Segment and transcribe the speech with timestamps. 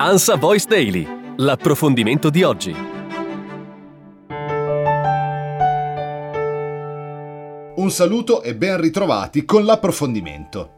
[0.00, 1.04] Ansa Voice Daily,
[1.38, 2.72] l'approfondimento di oggi.
[7.74, 10.77] Un saluto e ben ritrovati con l'approfondimento.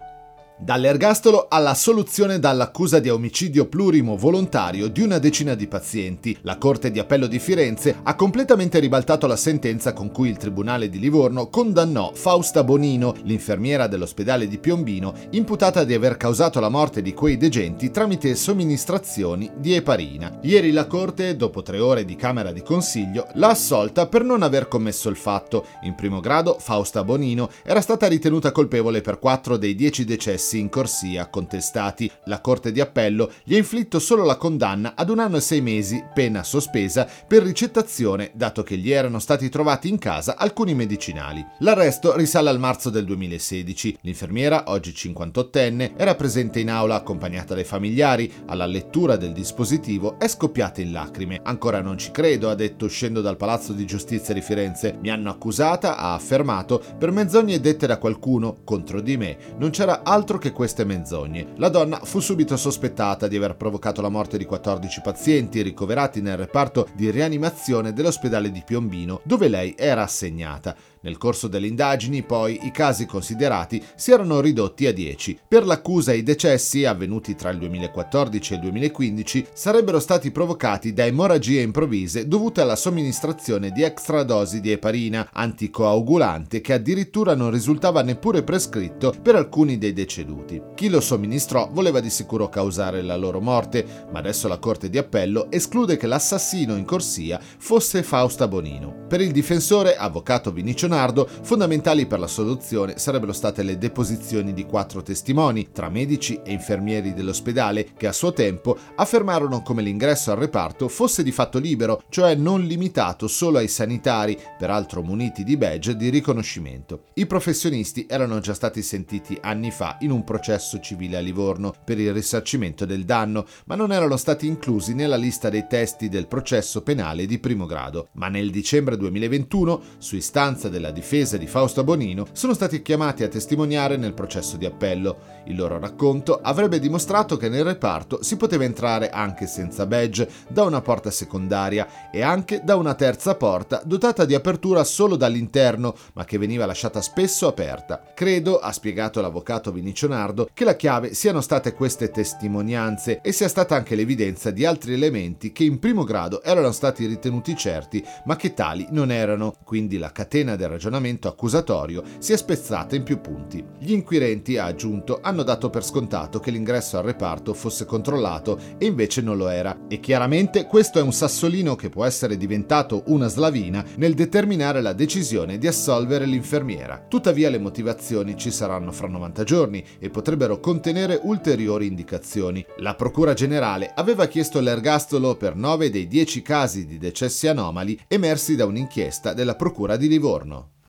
[0.62, 6.90] Dall'ergastolo alla soluzione dall'accusa di omicidio plurimo volontario di una decina di pazienti, la Corte
[6.90, 11.48] di Appello di Firenze ha completamente ribaltato la sentenza con cui il Tribunale di Livorno
[11.48, 17.38] condannò Fausta Bonino, l'infermiera dell'ospedale di Piombino, imputata di aver causato la morte di quei
[17.38, 20.40] degenti tramite somministrazioni di eparina.
[20.42, 24.68] Ieri la Corte, dopo tre ore di Camera di Consiglio, l'ha assolta per non aver
[24.68, 25.64] commesso il fatto.
[25.84, 30.58] In primo grado, Fausta Bonino era stata ritenuta colpevole per quattro dei dieci decessi processi
[30.58, 32.10] in corsia contestati.
[32.24, 35.60] La Corte di Appello gli ha inflitto solo la condanna ad un anno e sei
[35.60, 41.44] mesi, pena sospesa, per ricettazione, dato che gli erano stati trovati in casa alcuni medicinali.
[41.60, 43.98] L'arresto risale al marzo del 2016.
[44.02, 48.32] L'infermiera, oggi 58enne, era presente in aula accompagnata dai familiari.
[48.46, 51.40] Alla lettura del dispositivo è scoppiata in lacrime.
[51.44, 54.96] Ancora non ci credo, ha detto uscendo dal Palazzo di Giustizia di Firenze.
[55.00, 59.36] Mi hanno accusata, ha affermato, per menzogne dette da qualcuno contro di me.
[59.58, 61.52] Non c'era altro che queste menzogne.
[61.56, 66.36] La donna fu subito sospettata di aver provocato la morte di 14 pazienti ricoverati nel
[66.36, 70.74] reparto di rianimazione dell'ospedale di Piombino, dove lei era assegnata.
[71.02, 75.38] Nel corso delle indagini, poi, i casi considerati si erano ridotti a 10.
[75.48, 81.06] Per l'accusa i decessi, avvenuti tra il 2014 e il 2015, sarebbero stati provocati da
[81.06, 88.42] emorragie improvvise dovute alla somministrazione di extradosi di eparina, anticoagulante che addirittura non risultava neppure
[88.42, 90.29] prescritto per alcuni dei deceduti.
[90.74, 94.98] Chi lo somministrò voleva di sicuro causare la loro morte, ma adesso la Corte di
[94.98, 99.06] Appello esclude che l'assassino in corsia fosse Fausta Bonino.
[99.08, 104.64] Per il difensore, avvocato Vinicio Leonardo, fondamentali per la soluzione sarebbero state le deposizioni di
[104.64, 110.38] quattro testimoni, tra medici e infermieri dell'ospedale, che a suo tempo affermarono come l'ingresso al
[110.38, 115.96] reparto fosse di fatto libero, cioè non limitato solo ai sanitari, peraltro muniti di badge
[115.96, 117.04] di riconoscimento.
[117.14, 122.00] I professionisti erano già stati sentiti anni fa in un processo civile a Livorno per
[122.00, 126.82] il risarcimento del danno, ma non erano stati inclusi nella lista dei testi del processo
[126.82, 128.08] penale di primo grado.
[128.14, 133.22] Ma nel dicembre 2021, su istanza del della difesa di Fausto Bonino sono stati chiamati
[133.22, 135.38] a testimoniare nel processo di appello.
[135.44, 140.64] Il loro racconto avrebbe dimostrato che nel reparto si poteva entrare anche senza badge da
[140.64, 146.24] una porta secondaria e anche da una terza porta dotata di apertura solo dall'interno, ma
[146.24, 148.02] che veniva lasciata spesso aperta.
[148.14, 153.48] Credo, ha spiegato l'avvocato Vinicio Nardo, che la chiave siano state queste testimonianze e sia
[153.48, 158.36] stata anche l'evidenza di altri elementi che in primo grado erano stati ritenuti certi, ma
[158.36, 159.54] che tali non erano.
[159.64, 163.64] Quindi la catena del ragionamento accusatorio si è spezzata in più punti.
[163.78, 168.86] Gli inquirenti, ha aggiunto, hanno dato per scontato che l'ingresso al reparto fosse controllato e
[168.86, 169.86] invece non lo era.
[169.88, 174.92] E chiaramente questo è un sassolino che può essere diventato una slavina nel determinare la
[174.92, 177.04] decisione di assolvere l'infermiera.
[177.08, 182.64] Tuttavia le motivazioni ci saranno fra 90 giorni e potrebbero contenere ulteriori indicazioni.
[182.78, 188.56] La Procura Generale aveva chiesto l'ergastolo per 9 dei 10 casi di decessi anomali emersi
[188.56, 190.70] da un'inchiesta della Procura di Livorno.